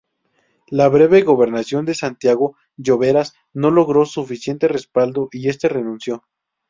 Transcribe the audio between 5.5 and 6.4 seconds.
renunció.